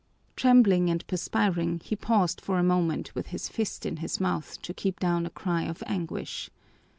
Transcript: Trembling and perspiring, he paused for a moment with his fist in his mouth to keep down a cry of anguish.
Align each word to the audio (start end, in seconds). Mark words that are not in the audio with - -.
Trembling 0.35 0.89
and 0.89 1.05
perspiring, 1.05 1.79
he 1.83 1.95
paused 1.95 2.41
for 2.41 2.57
a 2.57 2.63
moment 2.63 3.13
with 3.13 3.27
his 3.27 3.47
fist 3.49 3.85
in 3.85 3.97
his 3.97 4.19
mouth 4.19 4.59
to 4.63 4.73
keep 4.73 4.99
down 4.99 5.27
a 5.27 5.29
cry 5.29 5.61
of 5.65 5.83
anguish. 5.85 6.49